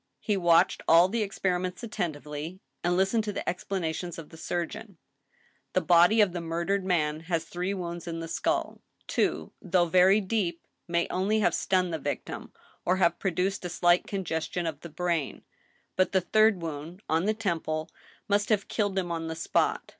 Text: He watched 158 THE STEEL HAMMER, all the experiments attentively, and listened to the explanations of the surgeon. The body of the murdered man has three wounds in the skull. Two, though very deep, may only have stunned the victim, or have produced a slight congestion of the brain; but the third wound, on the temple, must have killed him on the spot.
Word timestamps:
He 0.19 0.35
watched 0.35 0.81
158 0.87 0.87
THE 0.89 0.95
STEEL 0.95 0.97
HAMMER, 0.97 0.97
all 0.97 1.09
the 1.69 1.73
experiments 1.73 1.83
attentively, 1.83 2.59
and 2.83 2.97
listened 2.97 3.23
to 3.25 3.31
the 3.31 3.47
explanations 3.47 4.17
of 4.17 4.29
the 4.29 4.35
surgeon. 4.35 4.97
The 5.73 5.81
body 5.81 6.21
of 6.21 6.33
the 6.33 6.41
murdered 6.41 6.83
man 6.83 7.19
has 7.19 7.45
three 7.45 7.75
wounds 7.75 8.07
in 8.07 8.19
the 8.19 8.27
skull. 8.27 8.81
Two, 9.05 9.53
though 9.61 9.85
very 9.85 10.19
deep, 10.19 10.65
may 10.87 11.07
only 11.11 11.41
have 11.41 11.53
stunned 11.53 11.93
the 11.93 11.99
victim, 11.99 12.51
or 12.83 12.95
have 12.97 13.19
produced 13.19 13.63
a 13.63 13.69
slight 13.69 14.07
congestion 14.07 14.65
of 14.65 14.79
the 14.79 14.89
brain; 14.89 15.43
but 15.95 16.13
the 16.13 16.21
third 16.21 16.63
wound, 16.63 17.03
on 17.07 17.25
the 17.25 17.35
temple, 17.35 17.87
must 18.27 18.49
have 18.49 18.67
killed 18.67 18.97
him 18.97 19.11
on 19.11 19.27
the 19.27 19.35
spot. 19.35 19.83